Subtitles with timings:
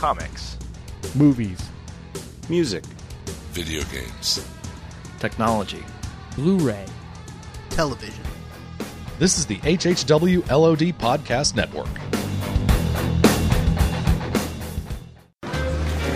[0.00, 0.56] Comics.
[1.14, 1.60] Movies.
[2.48, 2.82] Music.
[3.52, 4.42] Video games.
[5.18, 5.84] Technology.
[6.36, 6.86] Blu-ray.
[7.68, 8.24] Television.
[9.18, 11.90] This is the HHW LOD Podcast Network.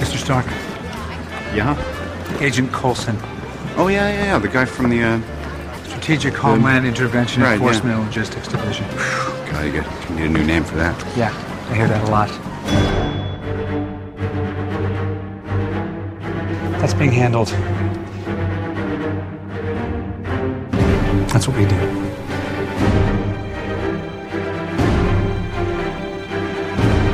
[0.01, 0.17] Mr.
[0.17, 0.47] Stark,
[1.55, 1.77] Yeah?
[2.41, 3.19] Agent Coulson,
[3.77, 4.39] Oh, yeah, yeah, yeah.
[4.39, 5.21] The guy from the, uh,
[5.89, 8.87] Strategic Homeland Intervention right, Enforcement and Logistics Division.
[9.53, 10.97] God, you, get, you need a new name for that.
[11.19, 11.29] Yeah,
[11.71, 12.31] I hear that a lot.
[16.85, 17.49] That's being handled.
[21.33, 21.79] That's what we do.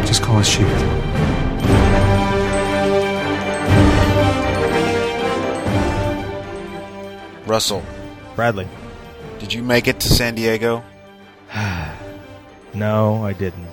[0.05, 0.69] Just call us Shield.
[7.47, 7.85] Russell,
[8.35, 8.67] Bradley.
[9.39, 10.83] did you make it to San Diego?
[12.75, 13.69] No, I didn't.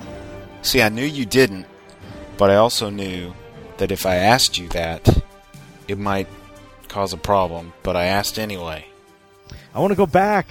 [0.62, 1.66] See, I knew you didn't,
[2.38, 3.34] but I also knew
[3.78, 5.24] that if I asked you that,
[5.88, 6.28] it might
[6.88, 8.86] cause a problem, but I asked anyway.
[9.74, 10.48] I want to go back.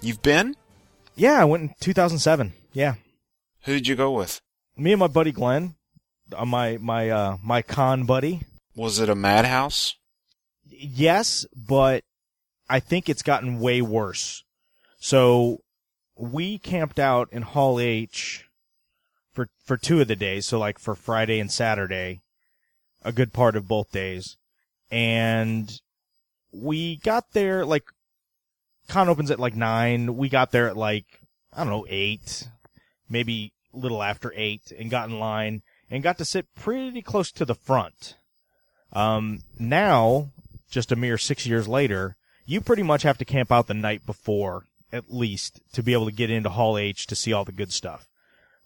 [0.00, 0.54] You've been?
[1.16, 2.52] Yeah, I went in 2007.
[2.72, 2.94] Yeah.
[3.64, 4.40] Who did you go with?
[4.76, 5.74] Me and my buddy Glenn,
[6.34, 8.42] uh, my my uh my con buddy.
[8.76, 9.96] Was it a madhouse?
[10.64, 12.04] Yes, but
[12.68, 14.44] I think it's gotten way worse.
[15.00, 15.58] So
[16.16, 18.44] we camped out in Hall H
[19.32, 22.20] for for two of the days, so like for Friday and Saturday,
[23.02, 24.36] a good part of both days.
[24.90, 25.70] And
[26.52, 27.84] we got there like
[28.88, 30.16] con opens at like 9.
[30.16, 31.20] We got there at like
[31.52, 32.48] I don't know, 8,
[33.08, 37.30] maybe a little after 8 and got in line and got to sit pretty close
[37.32, 38.16] to the front.
[38.92, 40.30] Um now
[40.70, 42.16] just a mere 6 years later,
[42.46, 46.06] you pretty much have to camp out the night before at least to be able
[46.06, 48.06] to get into Hall H to see all the good stuff.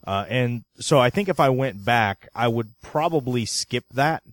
[0.05, 4.23] Uh, and so I think if I went back, I would probably skip that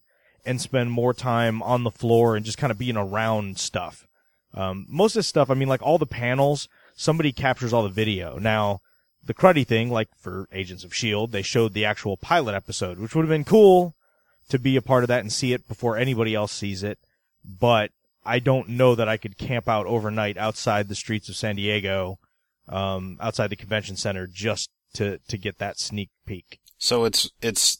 [0.44, 4.06] and spend more time on the floor and just kind of being around stuff.
[4.54, 7.88] Um, most of this stuff, I mean, like all the panels, somebody captures all the
[7.88, 8.38] video.
[8.38, 8.80] Now,
[9.24, 13.14] the cruddy thing, like for Agents of S.H.I.E.L.D., they showed the actual pilot episode, which
[13.14, 13.94] would have been cool
[14.48, 16.98] to be a part of that and see it before anybody else sees it.
[17.44, 17.90] But
[18.24, 22.18] I don't know that I could camp out overnight outside the streets of San Diego,
[22.68, 26.58] um, outside the convention center just to, to get that sneak peek.
[26.78, 27.79] So it's it's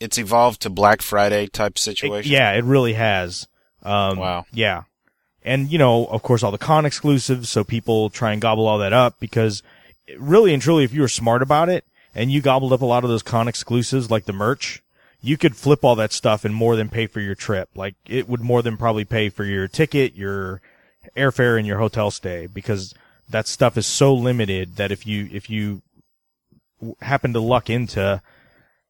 [0.00, 2.30] it's evolved to Black Friday type It- situation.
[2.32, 3.46] yeah, it really has.
[3.82, 4.46] Um, Wow.
[4.52, 4.82] Yeah.
[5.44, 8.78] And, you know, of course, all the con exclusives, so people try and gobble all
[8.78, 9.62] that up because
[10.18, 13.04] really and truly, if you were smart about it and you gobbled up a lot
[13.04, 14.82] of those con exclusives, like the merch,
[15.20, 17.68] you could flip all that stuff and more than pay for your trip.
[17.74, 20.60] Like, it would more than probably pay for your ticket, your
[21.16, 22.94] airfare, and your hotel stay because
[23.30, 25.82] that stuff is so limited that if you, if you
[27.00, 28.22] happen to luck into,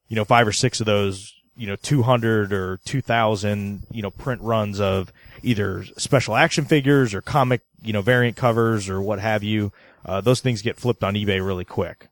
[0.08, 4.41] you know, five or six of those, you know, 200 or 2000, you know, print
[4.42, 9.42] runs of either special action figures or comic, you know, variant covers or what have
[9.42, 9.72] you.
[10.04, 12.08] Uh, those things get flipped on eBay really quick.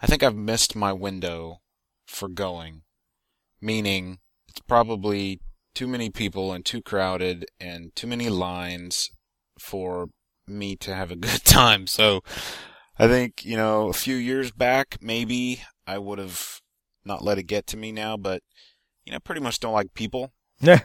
[0.00, 1.60] I think I've missed my window
[2.06, 2.82] for going.
[3.60, 4.18] Meaning,
[4.48, 5.40] it's probably
[5.74, 9.10] too many people and too crowded and too many lines
[9.58, 10.08] for
[10.46, 11.86] me to have a good time.
[11.86, 12.22] So,
[12.98, 16.61] I think, you know, a few years back, maybe I would have
[17.04, 18.42] not let it get to me now, but,
[19.04, 20.32] you know, pretty much don't like people.
[20.60, 20.80] Yeah.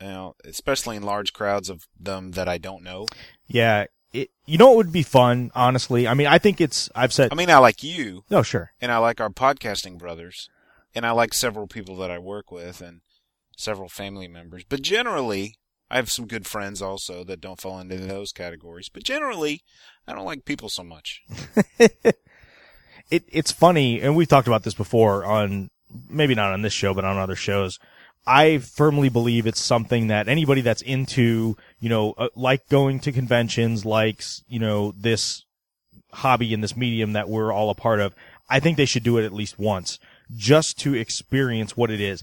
[0.00, 3.06] You know, especially in large crowds of them that I don't know.
[3.46, 3.86] Yeah.
[4.12, 6.06] It, you know it would be fun, honestly?
[6.06, 8.70] I mean, I think it's, I've said, I mean, I like you, no, sure.
[8.80, 10.48] and I like our podcasting brothers,
[10.94, 13.00] and I like several people that I work with, and
[13.56, 14.64] several family members.
[14.68, 15.56] But generally,
[15.90, 18.88] I have some good friends also that don't fall into those categories.
[18.88, 19.62] But generally,
[20.06, 21.22] I don't like people so much.
[23.10, 25.70] it it's funny, and we've talked about this before on
[26.08, 27.78] maybe not on this show, but on other shows.
[28.26, 33.12] I firmly believe it's something that anybody that's into, you know, uh, like going to
[33.12, 35.44] conventions, likes, you know, this
[36.12, 38.14] hobby and this medium that we're all a part of.
[38.48, 39.98] I think they should do it at least once
[40.34, 42.22] just to experience what it is.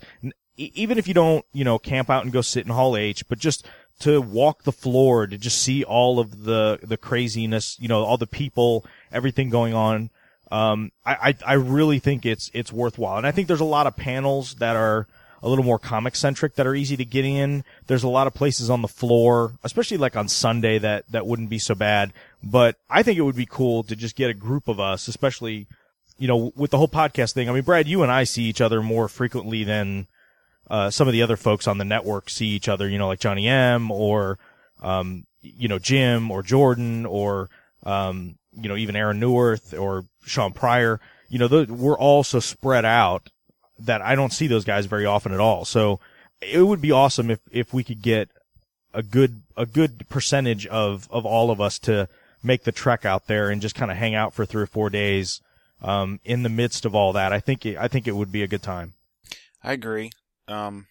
[0.57, 3.37] Even if you don't, you know, camp out and go sit in Hall H, but
[3.37, 3.67] just
[3.99, 8.17] to walk the floor, to just see all of the, the craziness, you know, all
[8.17, 10.09] the people, everything going on.
[10.51, 13.17] Um, I, I, I really think it's, it's worthwhile.
[13.17, 15.07] And I think there's a lot of panels that are
[15.41, 17.63] a little more comic centric that are easy to get in.
[17.87, 21.49] There's a lot of places on the floor, especially like on Sunday that, that wouldn't
[21.49, 22.13] be so bad.
[22.43, 25.67] But I think it would be cool to just get a group of us, especially,
[26.19, 27.49] you know, with the whole podcast thing.
[27.49, 30.07] I mean, Brad, you and I see each other more frequently than,
[30.69, 33.19] uh, some of the other folks on the network see each other, you know, like
[33.19, 34.37] Johnny M or,
[34.81, 37.49] um, you know, Jim or Jordan or,
[37.83, 40.99] um, you know, even Aaron Newirth or Sean Pryor,
[41.29, 43.29] you know, th- we're all so spread out
[43.79, 45.65] that I don't see those guys very often at all.
[45.65, 45.99] So
[46.41, 48.29] it would be awesome if if we could get
[48.93, 52.09] a good a good percentage of of all of us to
[52.43, 54.89] make the trek out there and just kind of hang out for three or four
[54.89, 55.41] days
[55.81, 57.31] um, in the midst of all that.
[57.31, 58.93] I think it, I think it would be a good time.
[59.63, 60.11] I agree.
[60.47, 60.87] Um,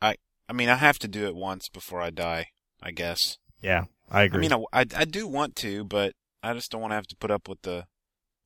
[0.00, 0.16] I
[0.48, 2.48] I mean I have to do it once before I die.
[2.82, 3.38] I guess.
[3.62, 4.46] Yeah, I agree.
[4.46, 7.06] I mean I, I, I do want to, but I just don't want to have
[7.08, 7.86] to put up with the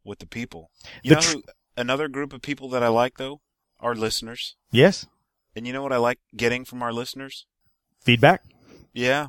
[0.05, 0.70] with the people.
[1.02, 1.43] You The know tr- who,
[1.76, 3.41] another group of people that I like though?
[3.81, 4.56] Our listeners.
[4.70, 5.06] yes,
[5.56, 7.46] And you know what I like getting from our listeners?
[8.00, 8.43] feedback.
[8.93, 9.29] Yeah.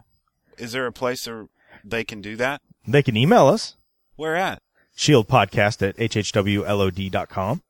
[0.57, 1.47] Is there a place where
[1.83, 2.61] they can do that?
[2.87, 3.75] They can email us
[4.15, 4.61] Where at?
[4.97, 7.61] shieldpodcast at hhwlod.com.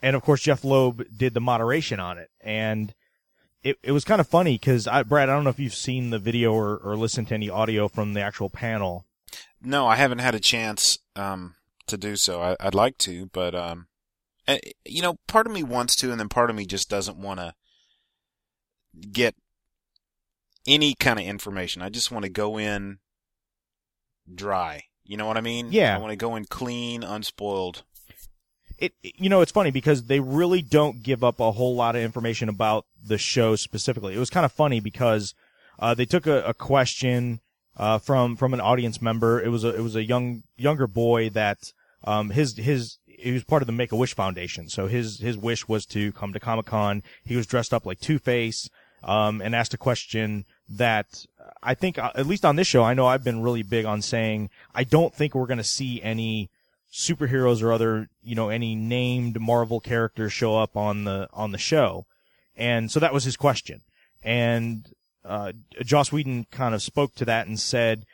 [0.03, 2.95] and of course Jeph Loeb did the moderation on it, and
[3.63, 6.11] it it was kind of funny because I, Brad, I don't know if you've seen
[6.11, 9.07] the video or, or listened to any audio from the actual panel.
[9.63, 11.55] No, I haven't had a chance um,
[11.89, 12.41] to do so.
[12.41, 13.87] I, I'd like to, but um,
[14.47, 17.19] eh, you know, part of me wants to, and then part of me just doesn't
[17.19, 17.55] want to
[19.13, 19.35] get
[20.67, 21.83] any kind of information.
[21.83, 22.99] I just want to go in
[24.33, 24.85] dry.
[25.05, 25.69] You know what I mean?
[25.71, 25.97] Yeah.
[25.97, 27.83] I want to go in clean, unspoiled.
[28.79, 32.03] it you know it's funny because they really don't give up a whole lot of
[32.03, 34.15] information about the show specifically.
[34.15, 35.35] It was kind of funny because
[35.79, 37.41] uh, they took a, a question
[37.77, 39.41] uh, from from an audience member.
[39.41, 41.73] It was a it was a young younger boy that
[42.05, 44.69] um, his his he was part of the Make a Wish Foundation.
[44.69, 47.03] So his his wish was to come to Comic Con.
[47.25, 48.69] He was dressed up like Two Face
[49.03, 51.27] um, and asked a question that
[51.63, 54.03] I think uh, at least on this show I know I've been really big on
[54.03, 56.51] saying I don't think we're going to see any
[56.93, 61.59] superheroes or other, you know, any named Marvel characters show up on the on the
[61.59, 62.07] show.
[62.57, 63.83] And so that was his question.
[64.23, 64.87] And
[65.25, 65.53] uh
[65.83, 68.05] Joss Whedon kind of spoke to that and said,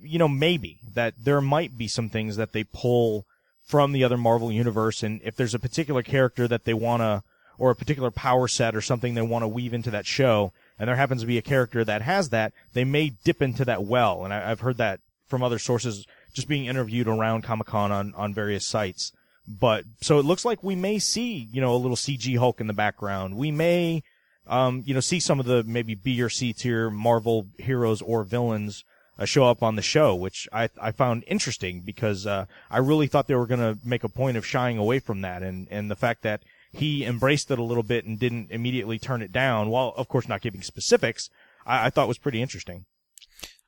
[0.00, 3.24] you know, maybe that there might be some things that they pull
[3.68, 7.22] from the other Marvel universe and if there's a particular character that they want to
[7.58, 10.88] or a particular power set or something they want to weave into that show and
[10.88, 14.24] there happens to be a character that has that, they may dip into that well.
[14.24, 18.14] And I, I've heard that from other sources just being interviewed around Comic Con on,
[18.14, 19.12] on various sites.
[19.46, 22.66] But so it looks like we may see, you know, a little CG Hulk in
[22.66, 23.36] the background.
[23.36, 24.02] We may,
[24.46, 28.24] um, you know, see some of the maybe B or C tier Marvel heroes or
[28.24, 28.84] villains
[29.18, 33.06] uh, show up on the show, which I I found interesting because uh, I really
[33.06, 35.90] thought they were going to make a point of shying away from that, and and
[35.90, 39.70] the fact that he embraced it a little bit and didn't immediately turn it down,
[39.70, 41.30] while of course not giving specifics,
[41.66, 42.84] I, I thought was pretty interesting.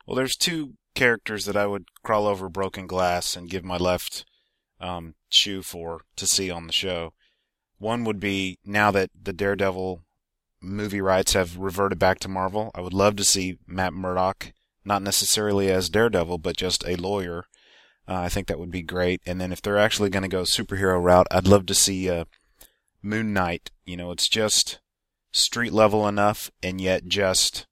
[0.05, 4.25] Well, there's two characters that I would crawl over broken glass and give my left
[4.79, 7.13] um, shoe for to see on the show.
[7.77, 10.01] One would be now that the Daredevil
[10.61, 14.53] movie rights have reverted back to Marvel, I would love to see Matt Murdock,
[14.83, 17.45] not necessarily as Daredevil, but just a lawyer.
[18.07, 19.21] Uh, I think that would be great.
[19.25, 22.25] And then if they're actually going to go superhero route, I'd love to see uh,
[23.01, 23.71] Moon Knight.
[23.85, 24.79] You know, it's just
[25.31, 27.67] street level enough and yet just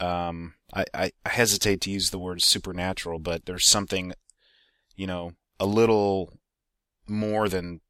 [0.00, 4.12] Um, I, I hesitate to use the word supernatural, but there's something,
[4.94, 6.38] you know, a little
[7.08, 7.80] more than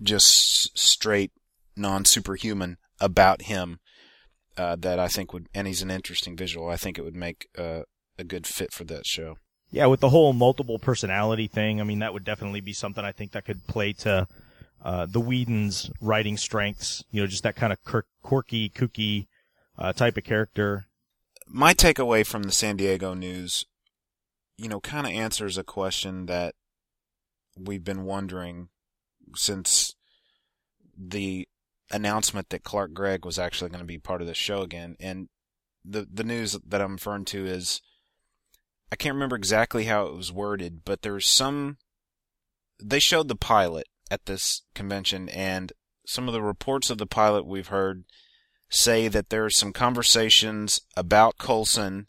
[0.00, 1.32] just straight
[1.76, 3.80] non-superhuman about him
[4.56, 6.68] uh, that I think would, and he's an interesting visual.
[6.68, 7.82] I think it would make uh,
[8.18, 9.38] a good fit for that show.
[9.70, 13.12] Yeah, with the whole multiple personality thing, I mean, that would definitely be something I
[13.12, 14.28] think that could play to
[14.84, 17.02] uh, the Whedon's writing strengths.
[17.10, 17.78] You know, just that kind of
[18.22, 19.26] quirky, kooky
[19.78, 20.86] uh, type of character.
[21.46, 23.64] My takeaway from the San Diego news,
[24.56, 26.54] you know, kind of answers a question that
[27.58, 28.68] we've been wondering
[29.34, 29.94] since
[30.96, 31.48] the
[31.90, 34.96] announcement that Clark Gregg was actually going to be part of the show again.
[35.00, 35.28] And
[35.84, 37.82] the the news that I'm referring to is
[38.90, 41.78] I can't remember exactly how it was worded, but there's some
[42.82, 45.72] they showed the pilot at this convention and
[46.06, 48.04] some of the reports of the pilot we've heard
[48.68, 52.06] say that there are some conversations about Coulson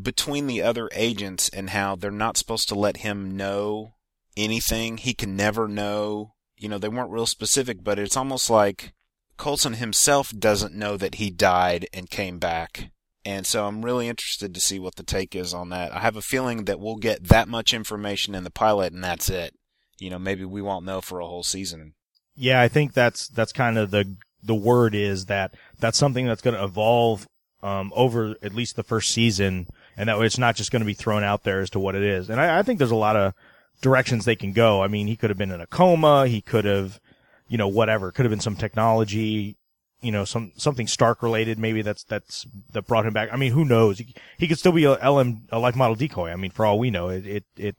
[0.00, 3.94] between the other agents and how they're not supposed to let him know
[4.36, 4.96] anything.
[4.96, 6.33] He can never know.
[6.64, 8.94] You know, they weren't real specific, but it's almost like
[9.36, 12.90] Coulson himself doesn't know that he died and came back.
[13.22, 15.92] And so I'm really interested to see what the take is on that.
[15.94, 19.28] I have a feeling that we'll get that much information in the pilot and that's
[19.28, 19.54] it.
[19.98, 21.92] You know, maybe we won't know for a whole season.
[22.34, 26.42] Yeah, I think that's that's kind of the the word is that that's something that's
[26.42, 27.26] going to evolve
[27.62, 30.94] um, over at least the first season, and that it's not just going to be
[30.94, 32.28] thrown out there as to what it is.
[32.28, 33.34] And I, I think there's a lot of
[33.80, 34.82] directions they can go.
[34.82, 36.26] I mean, he could have been in a coma.
[36.26, 37.00] He could have,
[37.48, 38.10] you know, whatever.
[38.10, 39.56] Could have been some technology,
[40.00, 41.58] you know, some something Stark related.
[41.58, 43.28] Maybe that's that's that brought him back.
[43.32, 43.98] I mean, who knows?
[43.98, 46.30] He, he could still be a LM a life model decoy.
[46.30, 47.44] I mean, for all we know, it it.
[47.56, 47.76] it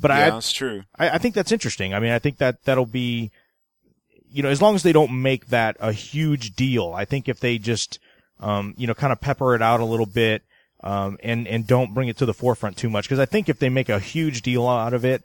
[0.00, 0.82] but yeah, I, that's true.
[0.98, 1.94] I, I think that's interesting.
[1.94, 3.30] I mean, I think that that'll be
[4.34, 7.38] you know, as long as they don't make that a huge deal, I think if
[7.38, 8.00] they just,
[8.40, 10.42] um, you know, kind of pepper it out a little bit,
[10.82, 13.08] um, and, and don't bring it to the forefront too much.
[13.08, 15.24] Cause I think if they make a huge deal out of it,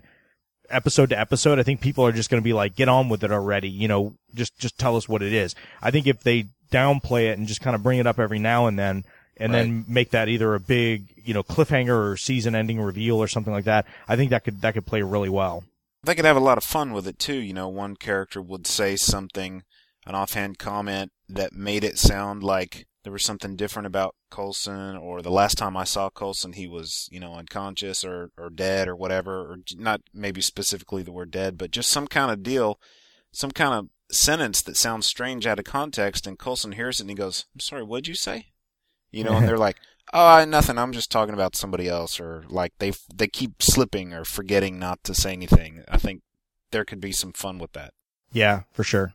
[0.72, 3.24] episode to episode, I think people are just going to be like, get on with
[3.24, 3.70] it already.
[3.70, 5.56] You know, just, just tell us what it is.
[5.82, 8.68] I think if they downplay it and just kind of bring it up every now
[8.68, 9.06] and then,
[9.38, 9.60] and Right.
[9.60, 13.54] then make that either a big, you know, cliffhanger or season ending reveal or something
[13.54, 15.64] like that, I think that could, that could play really well.
[16.04, 17.36] They could have a lot of fun with it too.
[17.36, 19.64] You know, one character would say something,
[20.06, 25.22] an offhand comment that made it sound like there was something different about Coulson, or
[25.22, 28.96] the last time I saw Coulson, he was, you know, unconscious or, or dead or
[28.96, 32.80] whatever, or not maybe specifically the word dead, but just some kind of deal,
[33.32, 37.10] some kind of sentence that sounds strange out of context, and Coulson hears it and
[37.10, 38.48] he goes, I'm sorry, what'd you say?
[39.12, 39.78] You know, and they're like,
[40.14, 44.26] oh, nothing, I'm just talking about somebody else, or like they, they keep slipping or
[44.26, 45.84] forgetting not to say anything.
[45.88, 46.22] I think
[46.72, 47.94] there could be some fun with that.
[48.32, 49.14] Yeah, for sure.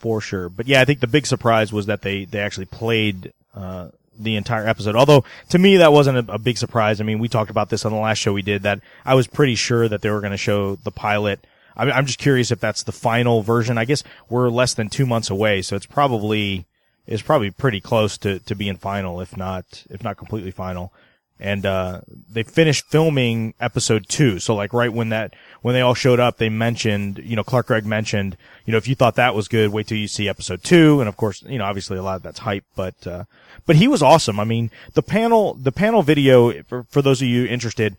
[0.00, 0.48] For sure.
[0.48, 4.36] But yeah, I think the big surprise was that they, they actually played, uh, the
[4.36, 4.96] entire episode.
[4.96, 7.00] Although to me that wasn't a, a big surprise.
[7.00, 9.26] I mean, we talked about this on the last show we did that I was
[9.26, 11.46] pretty sure that they were going to show the pilot.
[11.76, 13.78] I mean, I'm just curious if that's the final version.
[13.78, 16.66] I guess we're less than two months away, so it's probably,
[17.06, 20.92] it's probably pretty close to, to being final, if not, if not completely final
[21.40, 24.38] and uh, they finished filming episode two.
[24.38, 27.66] So like right when that when they all showed up, they mentioned you know Clark
[27.66, 30.62] Gregg mentioned you know if you thought that was good, wait till you see episode
[30.62, 31.00] two.
[31.00, 33.24] And of course you know obviously a lot of that's hype, but uh,
[33.66, 34.38] but he was awesome.
[34.38, 37.96] I mean the panel the panel video for for those of you interested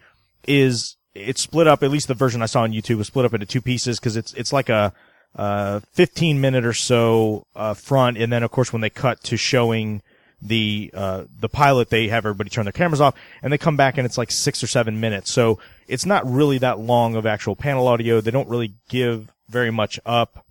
[0.47, 1.83] is it's split up.
[1.83, 4.15] At least the version I saw on YouTube was split up into two pieces because
[4.15, 4.93] it's it's like a
[5.33, 9.37] uh 15 minute or so uh front and then of course when they cut to
[9.37, 10.01] showing
[10.41, 13.97] the uh the pilot they have everybody turn their cameras off and they come back
[13.97, 15.31] and it's like six or seven minutes.
[15.31, 18.21] So it's not really that long of actual panel audio.
[18.21, 20.45] They don't really give very much up.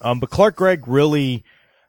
[0.00, 1.44] Um but clark gregg really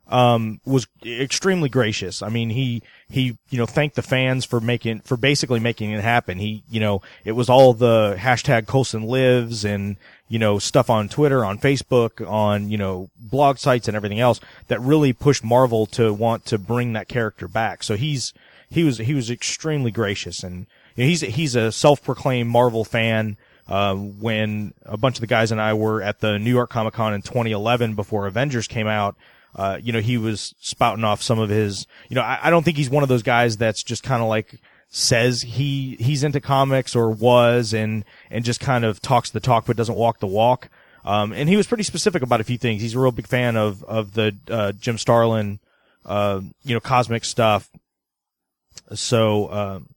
[0.07, 2.21] um, was extremely gracious.
[2.21, 6.03] I mean, he, he, you know, thanked the fans for making, for basically making it
[6.03, 6.37] happen.
[6.37, 9.95] He, you know, it was all the hashtag Coulson lives and,
[10.27, 14.41] you know, stuff on Twitter, on Facebook, on, you know, blog sites and everything else
[14.67, 17.81] that really pushed Marvel to want to bring that character back.
[17.81, 18.33] So he's,
[18.69, 23.37] he was, he was extremely gracious and you know, he's, he's a self-proclaimed Marvel fan.
[23.67, 26.93] Uh, when a bunch of the guys and I were at the New York Comic
[26.95, 29.15] Con in 2011 before Avengers came out,
[29.55, 32.63] uh, you know, he was spouting off some of his, you know, I, I don't
[32.63, 36.41] think he's one of those guys that's just kind of like says he, he's into
[36.41, 40.27] comics or was and, and just kind of talks the talk but doesn't walk the
[40.27, 40.69] walk.
[41.03, 42.81] Um, and he was pretty specific about a few things.
[42.81, 45.59] He's a real big fan of, of the, uh, Jim Starlin,
[46.05, 47.69] uh, you know, cosmic stuff.
[48.93, 49.89] So, um,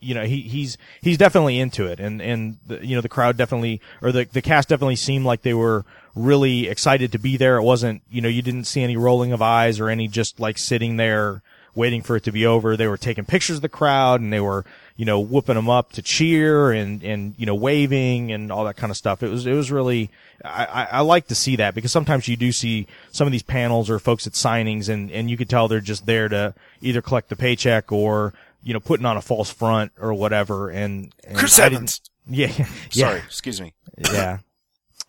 [0.00, 2.00] you know, he, he's, he's definitely into it.
[2.00, 5.42] And, and, the, you know, the crowd definitely, or the, the cast definitely seemed like
[5.42, 7.56] they were really excited to be there.
[7.56, 10.58] It wasn't, you know, you didn't see any rolling of eyes or any just like
[10.58, 11.42] sitting there
[11.74, 12.76] waiting for it to be over.
[12.76, 14.64] They were taking pictures of the crowd and they were,
[14.96, 18.76] you know, whooping them up to cheer and, and, you know, waving and all that
[18.76, 19.22] kind of stuff.
[19.22, 20.10] It was, it was really,
[20.44, 23.90] I, I, like to see that because sometimes you do see some of these panels
[23.90, 27.28] or folks at signings and, and you could tell they're just there to either collect
[27.28, 28.32] the paycheck or,
[28.64, 30.70] you know, putting on a false front or whatever.
[30.70, 32.00] And, and Chris Evans.
[32.26, 32.48] Yeah.
[32.48, 33.24] Sorry, Yeah.
[33.26, 33.74] excuse me.
[33.98, 34.38] Yeah.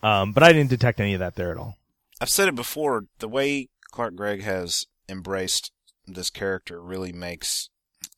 [0.04, 1.78] Um, but I didn't detect any of that there at all.
[2.20, 3.06] I've said it before.
[3.20, 5.72] The way Clark Gregg has embraced
[6.06, 7.70] this character really makes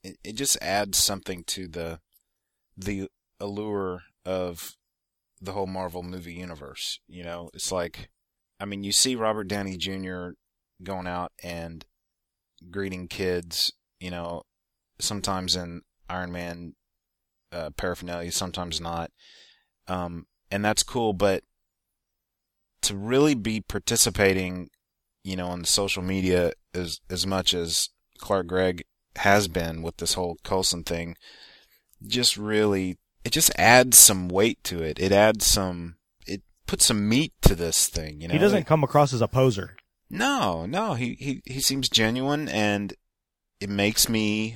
[0.04, 2.00] it, it just adds something to the
[2.76, 3.08] the
[3.40, 4.72] allure of
[5.40, 7.00] the whole Marvel movie universe.
[7.08, 8.10] You know, it's like,
[8.60, 10.30] I mean, you see Robert Downey Jr.
[10.82, 11.86] going out and
[12.72, 13.72] greeting kids.
[14.00, 14.42] You know,
[15.00, 16.74] sometimes in Iron Man
[17.52, 19.12] uh, paraphernalia, sometimes not.
[19.88, 21.44] Um, and that's cool, but
[22.82, 24.70] to really be participating,
[25.24, 27.90] you know, on social media as as much as
[28.20, 28.84] Clark Gregg
[29.18, 31.16] has been with this whole Coulson thing,
[32.06, 35.00] just really it just adds some weight to it.
[35.00, 38.34] It adds some it puts some meat to this thing, you know.
[38.34, 39.76] He doesn't come across as a poser.
[40.10, 42.94] No, no, he, he, he seems genuine and
[43.60, 44.56] it makes me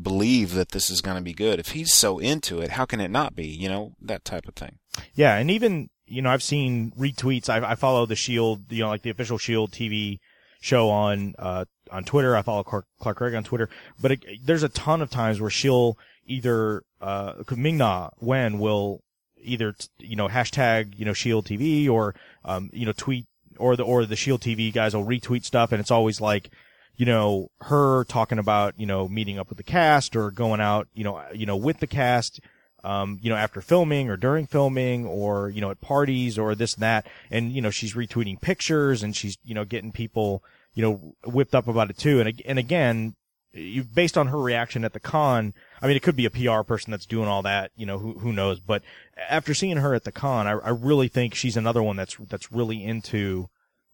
[0.00, 1.58] believe that this is going to be good.
[1.58, 3.46] If he's so into it, how can it not be?
[3.46, 4.78] You know, that type of thing.
[5.14, 7.48] Yeah, and even you know I've seen retweets.
[7.48, 10.18] I, I follow the Shield, you know, like the official Shield TV
[10.60, 12.36] show on uh on Twitter.
[12.36, 13.68] I follow Clark, Clark Gregg on Twitter,
[14.00, 19.02] but it, there's a ton of times where she'll either uh Ming-Na Wen will
[19.42, 23.26] either you know hashtag you know Shield TV or um you know tweet
[23.58, 26.50] or the or the Shield TV guys will retweet stuff, and it's always like
[26.96, 30.88] you know her talking about you know meeting up with the cast or going out
[30.94, 32.40] you know you know with the cast
[32.86, 36.74] um, you know, after filming or during filming or, you know, at parties or this
[36.74, 37.04] and that.
[37.32, 41.56] And, you know, she's retweeting pictures and she's, you know, getting people, you know, whipped
[41.56, 42.20] up about it too.
[42.20, 43.16] And, and again,
[43.52, 46.62] you, based on her reaction at the con, I mean, it could be a PR
[46.62, 48.82] person that's doing all that, you know, who, who knows, but
[49.28, 52.52] after seeing her at the con, I, I really think she's another one that's, that's
[52.52, 53.48] really into,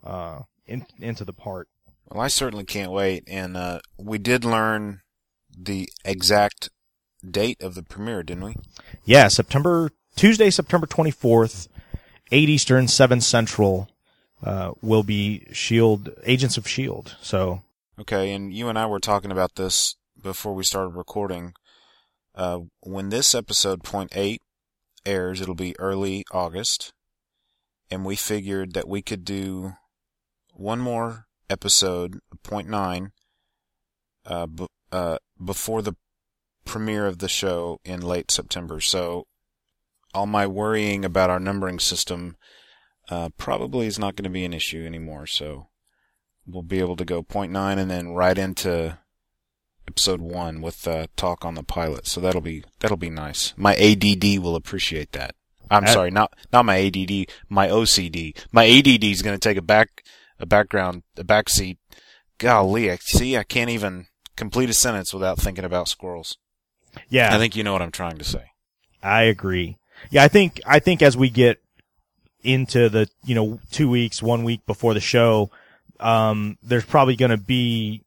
[0.05, 1.68] uh, in, into the part.
[2.12, 3.25] Well, I certainly can't wait.
[3.27, 5.01] And, uh, we did learn
[5.57, 6.68] the exact
[7.29, 8.57] date of the premiere, didn't we?
[9.05, 11.68] Yeah, September Tuesday, September twenty fourth,
[12.31, 13.88] eight Eastern, seven Central,
[14.42, 17.16] uh, will be Shield Agents of Shield.
[17.22, 17.62] So
[17.98, 21.55] Okay, and you and I were talking about this before we started recording.
[22.35, 24.42] Uh, when this episode point eight
[25.07, 26.92] airs, it'll be early August,
[27.90, 29.75] and we figured that we could do
[30.55, 33.12] one more episode, point nine,
[34.26, 35.94] uh, b- uh, before the
[36.64, 38.80] premiere of the show in late September.
[38.80, 39.26] So,
[40.14, 42.36] all my worrying about our numbering system
[43.08, 45.26] uh, probably is not going to be an issue anymore.
[45.26, 45.68] So
[46.46, 48.98] we'll be able to go point nine and then right into
[49.88, 52.06] episode one with uh, talk on the pilot.
[52.06, 53.54] So that'll be that'll be nice.
[53.56, 55.34] My ADD will appreciate that.
[55.70, 58.36] I'm sorry, not not my ADD, my OCD.
[58.52, 60.04] My ADD is going to take a back
[60.42, 61.78] a background a back seat.
[62.38, 66.37] Golly, I see I can't even complete a sentence without thinking about squirrels.
[67.09, 68.50] yeah, I think you know what I'm trying to say.
[69.02, 69.78] I agree.
[70.11, 71.62] Yeah, I think I think as we get
[72.42, 75.50] into the you know two weeks, one week before the show,
[76.00, 78.02] um, there's probably going to be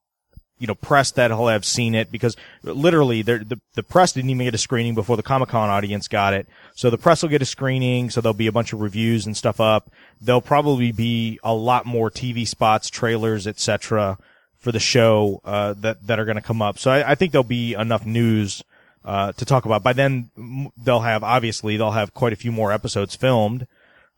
[0.58, 4.56] you know press that'll have seen it because literally the the press didn't even get
[4.56, 6.48] a screening before the Comic Con audience got it.
[6.76, 9.36] So the press will get a screening, so there'll be a bunch of reviews and
[9.36, 9.90] stuff up.
[10.22, 14.18] There'll probably be a lot more TV spots, trailers, etc.
[14.58, 16.80] for the show uh, that that are going to come up.
[16.80, 18.64] So I, I think there'll be enough news
[19.04, 19.84] uh, to talk about.
[19.84, 23.68] By then, they'll have obviously they'll have quite a few more episodes filmed.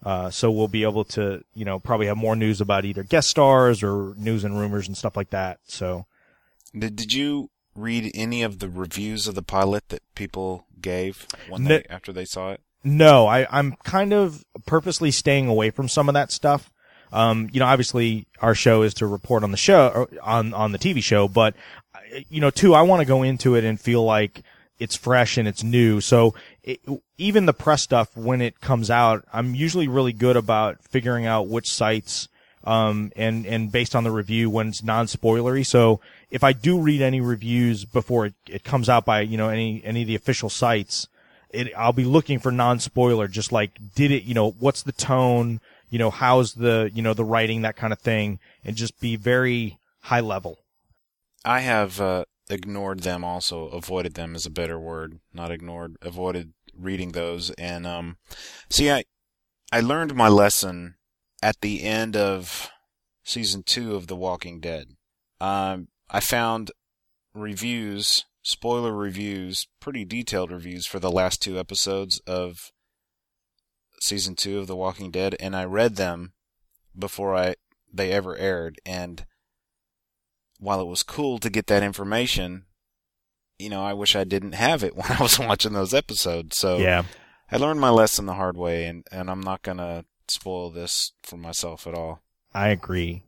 [0.05, 3.27] Uh, so we'll be able to, you know, probably have more news about either guest
[3.27, 5.59] stars or news and rumors and stuff like that.
[5.65, 6.05] So
[6.77, 11.63] Did, did you read any of the reviews of the pilot that people gave when
[11.63, 12.61] No- they after they saw it?
[12.83, 16.71] no, I, I'm kind of purposely staying away from some of that stuff.
[17.11, 20.71] Um, you know, obviously our show is to report on the show or on, on
[20.71, 21.55] the TV show, but
[22.29, 24.41] you know, too, I want to go into it and feel like
[24.79, 26.01] it's fresh and it's new.
[26.01, 26.79] So it,
[27.17, 31.47] even the press stuff, when it comes out, I'm usually really good about figuring out
[31.47, 32.27] which sites,
[32.63, 35.65] um, and, and based on the review when it's non-spoilery.
[35.65, 39.49] So if I do read any reviews before it, it comes out by, you know,
[39.49, 41.07] any, any of the official sites,
[41.49, 45.61] it, I'll be looking for non-spoiler, just like, did it, you know, what's the tone,
[45.89, 49.15] you know, how's the, you know, the writing, that kind of thing, and just be
[49.15, 50.59] very high level.
[51.45, 56.53] I have uh, ignored them also, avoided them is a better word, not ignored, avoided
[56.77, 57.51] reading those.
[57.51, 58.17] And um,
[58.69, 59.05] see, I
[59.71, 60.95] I learned my lesson
[61.41, 62.69] at the end of
[63.23, 64.95] season two of The Walking Dead.
[65.39, 66.71] Um, I found
[67.33, 72.71] reviews, spoiler reviews, pretty detailed reviews for the last two episodes of
[74.01, 76.33] season two of The Walking Dead, and I read them
[76.97, 77.55] before I
[77.91, 78.79] they ever aired.
[78.85, 79.25] And
[80.59, 82.65] while it was cool to get that information,
[83.57, 86.57] you know, I wish I didn't have it when I was watching those episodes.
[86.57, 87.03] So Yeah.
[87.49, 91.37] I learned my lesson the hard way, and and I'm not gonna spoil this for
[91.37, 92.21] myself at all.
[92.53, 93.23] I agree.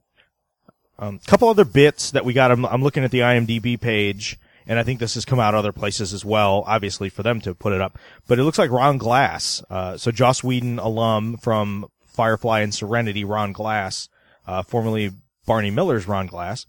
[0.99, 2.51] A um, couple other bits that we got.
[2.51, 5.71] I'm, I'm looking at the IMDb page, and I think this has come out other
[5.71, 6.63] places as well.
[6.67, 10.12] Obviously, for them to put it up, but it looks like Ron Glass, uh, so
[10.12, 14.09] Joss Whedon alum from Firefly and Serenity, Ron Glass,
[14.45, 15.12] uh, formerly
[15.45, 16.65] Barney Miller's Ron Glass,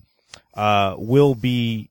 [0.55, 1.91] uh, will be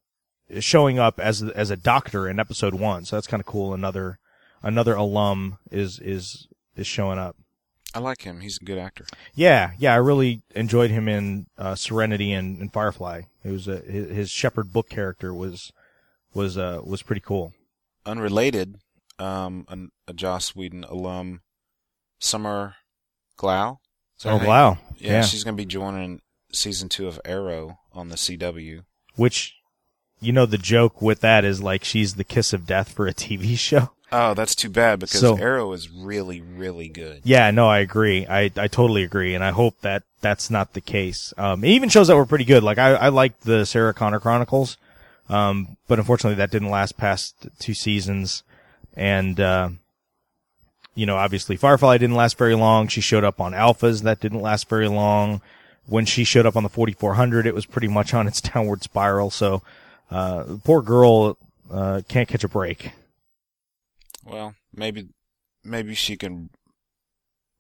[0.60, 3.04] showing up as as a doctor in episode one.
[3.04, 3.74] So that's kind of cool.
[3.74, 4.18] Another
[4.64, 7.36] another alum is is is showing up.
[8.00, 8.40] I like him.
[8.40, 9.06] He's a good actor.
[9.36, 13.24] Yeah, yeah, I really enjoyed him in uh, Serenity and, and Firefly.
[13.44, 15.74] It was a, his, his Shepherd book character was
[16.34, 17.54] was uh, was pretty cool.
[18.06, 18.78] Unrelated,
[19.20, 21.42] um, an, a Joss Whedon alum,
[22.20, 22.76] Summer
[23.38, 23.80] Glau.
[24.24, 25.22] Oh wow, Yeah, yeah.
[25.22, 26.22] she's gonna be joining
[26.54, 28.84] season two of Arrow on the CW.
[29.16, 29.56] Which,
[30.22, 33.14] you know, the joke with that is like she's the kiss of death for a
[33.14, 33.92] TV show.
[34.12, 37.22] Oh, that's too bad because So- Arrow is really, really good.
[37.24, 38.26] Yeah, no, I agree.
[38.28, 41.34] I I totally agree, and I hope that that's not the case.
[41.38, 42.64] Um, it even shows that we're pretty good.
[42.64, 44.78] Like I I liked the Sarah Connor Chronicles,
[45.30, 48.44] um, but unfortunately that didn't last past two seasons,
[48.96, 49.70] and uh,
[50.96, 52.88] you know, obviously Firefly didn't last very long.
[52.88, 55.42] She showed up on Alphas that didn't last very long.
[55.86, 59.32] When she showed up on the 4400, it was pretty much on its downward spiral.
[59.32, 59.64] So,
[60.12, 61.38] uh, the poor girl
[61.72, 62.92] uh, can't catch a break.
[64.30, 65.08] Well, maybe,
[65.64, 66.50] maybe she can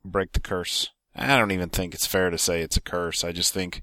[0.05, 0.89] break the curse.
[1.15, 3.23] I don't even think it's fair to say it's a curse.
[3.23, 3.81] I just think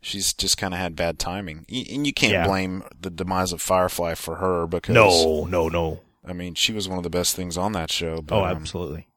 [0.00, 2.46] she's just kind of had bad timing, and you can't Yeah.
[2.46, 6.00] blame the demise of Firefly for her because No, no, no.
[6.26, 8.22] I mean she was one of the best things on that show.
[8.22, 9.08] But, Oh, um, absolutely.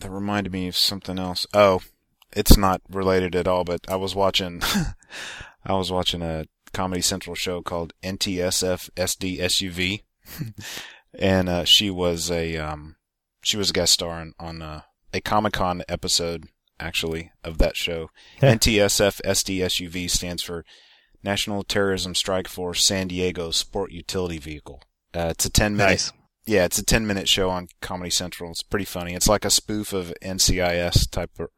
[0.00, 1.46] that reminded me of something else.
[1.54, 1.82] Oh,
[2.32, 4.60] it's not related at all, but I was watching,
[5.64, 10.02] I was watching a Comedy Central show called NTSF SD SUV,
[11.18, 12.96] and uh, she was a um,
[13.42, 14.80] she was a guest star on, on uh,
[15.12, 16.48] a Comic Con episode
[16.80, 18.10] actually of that show.
[18.42, 18.54] Yeah.
[18.54, 20.64] NTSF SD SUV stands for
[21.22, 24.82] National Terrorism Strike Force San Diego Sport Utility Vehicle.
[25.14, 26.12] Uh, it's a ten minute Nice.
[26.46, 28.50] yeah, it's a 10 minute show on Comedy Central.
[28.50, 29.14] It's pretty funny.
[29.14, 31.50] It's like a spoof of NCIS type or,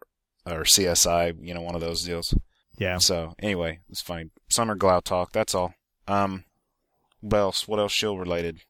[0.47, 2.33] or CSI, you know, one of those deals.
[2.79, 2.99] Yeah.
[2.99, 4.31] So anyway, it's funny.
[4.49, 5.33] Summer Glau talk.
[5.33, 5.75] That's all.
[6.09, 6.45] Um,
[7.21, 7.69] what else?
[7.69, 8.61] What else show related?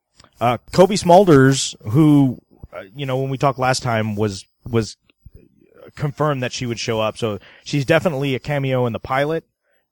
[0.41, 2.41] Uh, Cobie Smulders, who,
[2.73, 4.97] uh, you know, when we talked last time was, was
[5.97, 7.19] confirmed that she would show up.
[7.19, 9.45] So she's definitely a cameo in the pilot.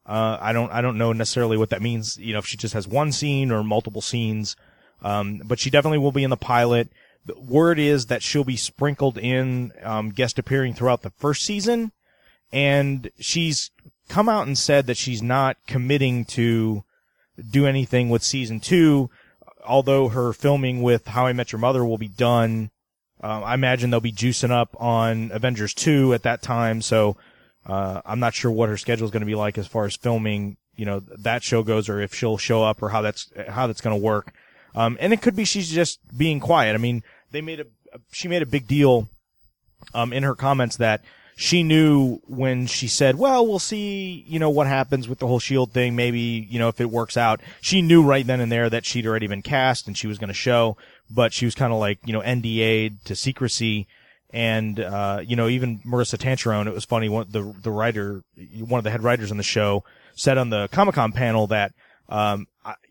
[0.06, 2.16] Uh, I don't, I don't know necessarily what that means.
[2.16, 4.56] You know, if she just has one scene or multiple scenes.
[5.02, 6.88] Um, but she definitely will be in the pilot.
[7.26, 11.92] The word is that she'll be sprinkled in, um, guest appearing throughout the first season.
[12.52, 13.70] And she's
[14.08, 16.84] come out and said that she's not committing to
[17.50, 19.10] do anything with season two
[19.68, 22.70] although her filming with How I Met Your Mother will be done,
[23.20, 26.82] um, I imagine they'll be juicing up on Avengers 2 at that time.
[26.82, 27.16] So,
[27.66, 29.96] uh, I'm not sure what her schedule is going to be like as far as
[29.96, 33.66] filming, you know, that show goes or if she'll show up or how that's, how
[33.66, 34.32] that's going to work.
[34.74, 36.74] Um, and it could be she's just being quiet.
[36.74, 37.66] I mean, they made a,
[38.12, 39.08] she made a big deal,
[39.94, 41.02] um, in her comments that
[41.40, 45.38] she knew when she said, well, we'll see, you know, what happens with the whole
[45.38, 45.94] shield thing.
[45.94, 49.06] Maybe, you know, if it works out, she knew right then and there that she'd
[49.06, 50.76] already been cast and she was going to show,
[51.08, 53.86] but she was kind of like, you know, NDA'd to secrecy.
[54.30, 58.24] And, uh, you know, even Maurissa Tancharoen, it was funny, one, the, the writer,
[58.58, 59.84] one of the head writers on the show
[60.16, 61.72] said on the Comic Con panel that,
[62.08, 62.48] um,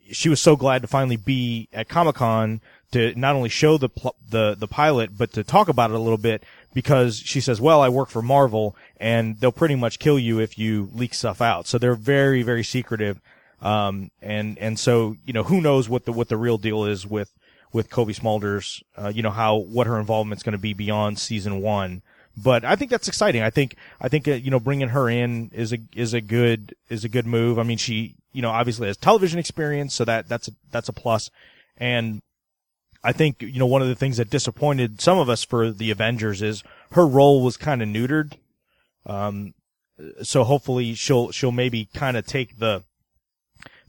[0.09, 3.89] she was so glad to finally be at Comic Con to not only show the
[3.89, 7.59] pl- the the pilot, but to talk about it a little bit because she says,
[7.59, 11.41] "Well, I work for Marvel, and they'll pretty much kill you if you leak stuff
[11.41, 13.21] out." So they're very very secretive,
[13.61, 17.05] um, and and so you know who knows what the what the real deal is
[17.05, 17.31] with
[17.73, 21.61] with Cobie Smulders, uh, you know how what her involvement's going to be beyond season
[21.61, 22.01] one.
[22.35, 23.41] But I think that's exciting.
[23.41, 26.75] I think I think uh, you know bringing her in is a is a good
[26.89, 27.57] is a good move.
[27.57, 30.93] I mean, she you know obviously has television experience, so that that's a that's a
[30.93, 31.29] plus.
[31.77, 32.21] And
[33.07, 35.91] I think you know one of the things that disappointed some of us for the
[35.91, 38.33] Avengers is her role was kind of neutered.
[39.05, 39.53] Um,
[40.21, 42.83] so hopefully she'll she'll maybe kind of take the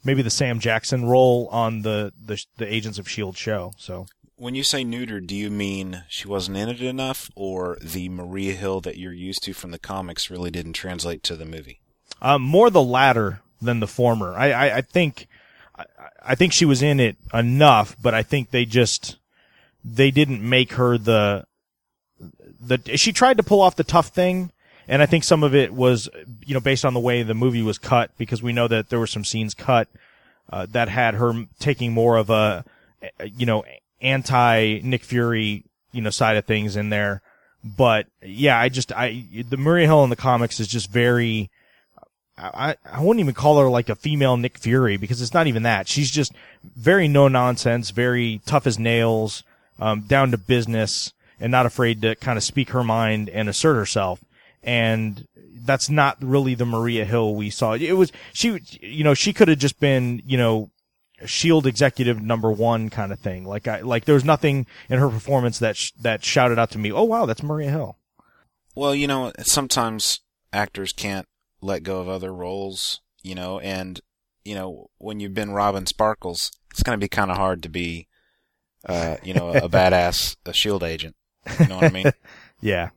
[0.04, 3.72] maybe the Sam Jackson role on the the the Agents of Shield show.
[3.76, 8.08] So When you say neutered, do you mean she wasn't in it enough, or the
[8.08, 11.80] Maria Hill that you're used to from the comics really didn't translate to the movie?
[12.22, 14.34] um, more the latter than the former.
[14.34, 15.26] I, I I think
[16.22, 19.16] I, think she was in it enough, but I think they just
[19.84, 21.46] they didn't make her the
[22.60, 24.50] the she tried to pull off the tough thing
[24.88, 26.08] and I think some of it was
[26.44, 28.98] you know based on the way the movie was cut because we know that there
[28.98, 29.88] were some scenes cut
[30.50, 32.64] uh, that had her taking more of a
[33.36, 33.64] you know
[34.00, 37.22] anti Nick Fury you know side of things in there.
[37.62, 41.50] But yeah I just I the Maria Hill in the comics is just very
[42.38, 45.64] I, I wouldn't even call her like a female Nick Fury because it's not even
[45.64, 45.88] that.
[45.88, 49.42] She's just very no nonsense, very tough as nails,
[49.80, 53.74] um, down to business and not afraid to kind of speak her mind and assert
[53.74, 54.24] herself.
[54.62, 55.26] And
[55.64, 57.74] that's not really the Maria Hill we saw.
[57.74, 60.70] It was, she, you know, she could have just been, you know,
[61.26, 63.44] Shield executive number one kind of thing.
[63.44, 66.78] Like I, like there was nothing in her performance that, sh- that shouted out to
[66.78, 67.96] me, oh wow, that's Maria Hill.
[68.76, 70.20] Well, you know, sometimes
[70.52, 71.26] actors can't
[71.60, 74.00] let go of other roles, you know, and,
[74.44, 77.68] you know, when you've been Robin Sparkles, it's going to be kind of hard to
[77.68, 78.06] be,
[78.86, 81.16] uh, you know, a badass, a shield agent.
[81.58, 82.12] You know what I mean?
[82.60, 82.90] Yeah.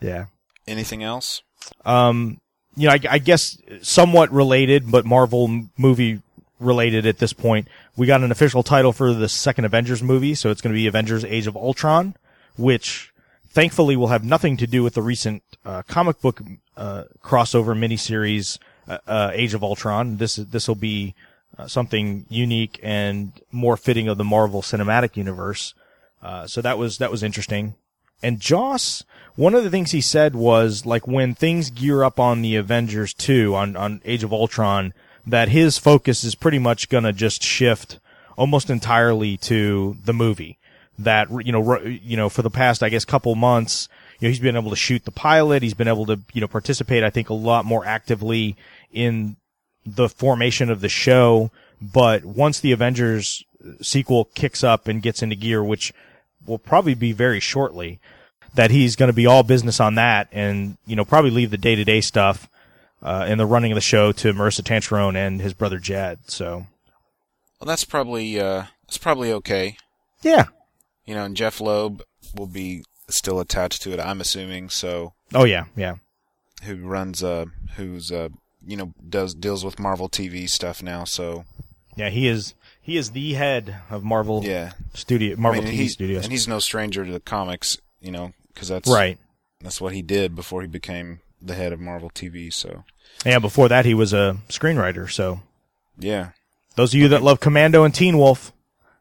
[0.00, 0.26] Yeah.
[0.68, 1.42] Anything else?
[1.84, 2.40] Um,
[2.76, 6.22] you know, I, I guess somewhat related, but Marvel movie
[6.60, 7.66] related at this point.
[7.96, 10.86] We got an official title for the second Avengers movie, so it's going to be
[10.86, 12.14] Avengers: Age of Ultron,
[12.56, 13.12] which
[13.50, 16.42] thankfully will have nothing to do with the recent uh, comic book
[16.76, 18.58] uh, crossover miniseries
[18.88, 20.16] uh, uh, Age of Ultron.
[20.16, 21.14] This this will be
[21.58, 25.74] uh, something unique and more fitting of the Marvel Cinematic Universe.
[26.22, 27.74] Uh, so that was that was interesting.
[28.22, 29.04] And Joss,
[29.36, 33.14] one of the things he said was like when things gear up on the Avengers
[33.14, 34.92] 2 on, on Age of Ultron,
[35.24, 38.00] that his focus is pretty much gonna just shift
[38.36, 40.58] almost entirely to the movie.
[40.98, 44.40] That, you know, you know, for the past, I guess, couple months, you know, he's
[44.40, 45.62] been able to shoot the pilot.
[45.62, 48.56] He's been able to, you know, participate, I think, a lot more actively
[48.92, 49.36] in
[49.86, 51.52] the formation of the show.
[51.80, 53.44] But once the Avengers
[53.80, 55.92] sequel kicks up and gets into gear, which
[56.46, 58.00] will probably be very shortly,
[58.54, 61.58] that he's going to be all business on that and, you know, probably leave the
[61.58, 62.48] day to day stuff,
[63.02, 66.18] uh, and the running of the show to Maurissa Tancharoen and his brother Jed.
[66.26, 66.66] So,
[67.60, 69.76] Well, that's probably, uh, that's probably okay.
[70.22, 70.46] yeah.
[71.08, 72.02] You know, and Jeph Loeb
[72.36, 75.64] will be still attached to it, I'm assuming, so, Oh, yeah.
[75.74, 75.94] Yeah.
[76.64, 78.28] who runs, uh, who's, uh,
[78.66, 81.46] you know, does, deals with Marvel TV stuff now, so,
[81.96, 82.10] Yeah.
[82.10, 84.72] He is, he is the head of Marvel yeah.
[84.92, 86.24] Studio, Marvel I mean, TV he- Studios.
[86.24, 89.18] And he's no stranger to the comics, you know, because that's right.
[89.62, 92.52] That's what he did before he became the head of Marvel TV.
[92.52, 92.84] So
[93.24, 93.38] Yeah.
[93.38, 95.10] Before that, he was a screenwriter.
[95.10, 95.40] So
[95.98, 96.30] yeah,
[96.76, 98.52] those of you that love Commando and Teen Wolf,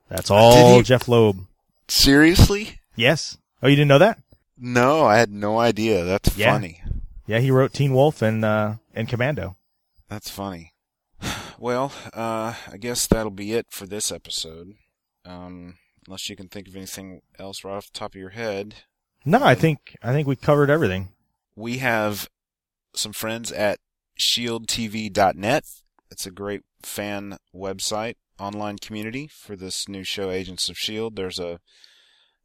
[0.09, 1.45] that's all he- Jeph Loeb.
[1.87, 2.79] Seriously?
[2.95, 3.37] Yes.
[3.61, 4.19] Oh, you didn't know that?
[4.57, 6.03] No, I had no idea.
[6.03, 6.53] That's Yeah.
[6.53, 6.81] funny.
[7.25, 7.39] Yeah.
[7.39, 9.55] He wrote Teen Wolf and, uh, and Commando.
[10.09, 10.73] That's funny.
[11.59, 14.75] Well, uh, I guess that'll be it for this episode.
[15.25, 18.75] Um, unless you can think of anything else right off the top of your head.
[19.25, 21.09] No, I think, I think we covered everything.
[21.55, 22.29] We have
[22.93, 23.79] some friends at
[24.19, 25.63] shieldtv.net.
[26.11, 31.15] It's a great fan website, online community for this new show, Agents of Shield.
[31.15, 31.59] There's a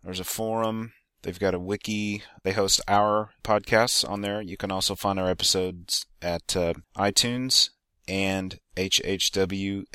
[0.03, 0.93] there's a forum.
[1.23, 2.23] They've got a wiki.
[2.43, 4.43] They host our podcasts on there.
[4.43, 7.71] You can also find our episodes at uh, iTunes
[8.09, 9.91] and hhwlod.com.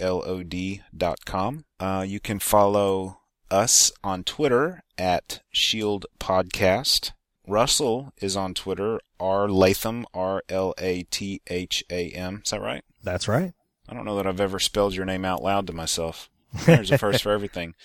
[1.79, 3.19] Uh, you can follow
[3.51, 7.11] us on Twitter at Shield Podcast.
[7.47, 12.41] Russell is on Twitter, R Latham, R L A T H A M.
[12.43, 12.83] Is that right?
[13.03, 13.53] That's right.
[13.87, 16.29] I don't know that I've ever spelled your name out loud to myself.
[16.65, 17.75] There's a first for everything.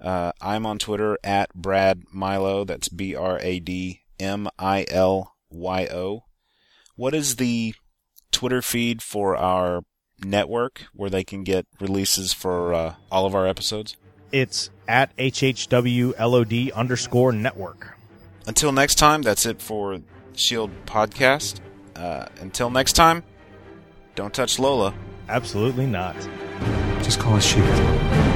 [0.00, 2.64] Uh, I'm on Twitter at Brad Milyo.
[2.64, 6.22] That's B R A D M I L Y O.
[6.94, 7.74] What is the
[8.30, 9.82] Twitter feed for our
[10.24, 13.96] network where they can get releases for uh, all of our episodes?
[14.30, 17.98] It's at HHWLOD underscore network.
[18.46, 19.98] Until next time, that's it for
[20.34, 21.60] Shield Podcast.
[21.96, 23.24] Uh, until next time,
[24.14, 24.94] don't touch Lola.
[25.28, 26.16] Absolutely not.
[27.02, 28.27] Just call us Shield.